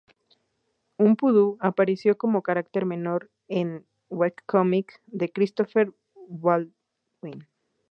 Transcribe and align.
Un 0.97 1.15
pudú 1.15 1.57
apareció 1.59 2.17
como 2.17 2.41
carácter 2.41 2.87
menor 2.87 3.29
en 3.47 3.85
el 4.09 4.17
webcómic 4.17 4.99
de 5.05 5.31
Christopher 5.31 5.93
Baldwin. 6.27 7.45